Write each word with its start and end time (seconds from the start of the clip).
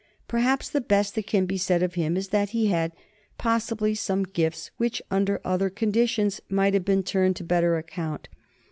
Perhaps 0.27 0.69
the 0.71 0.81
best 0.81 1.13
that 1.13 1.27
can 1.27 1.45
be 1.45 1.59
said 1.59 1.83
of 1.83 1.93
him 1.93 2.17
is 2.17 2.29
that 2.29 2.49
he 2.57 2.65
had 2.69 2.91
possibly 3.37 3.93
some 3.93 4.23
gifts 4.23 4.71
which 4.77 4.99
under 5.11 5.39
other 5.45 5.69
conditions 5.69 6.41
might 6.49 6.73
have 6.73 6.83
been 6.85 7.03
turned 7.03 7.35
to 7.35 7.43
better 7.43 7.77
account. 7.77 8.27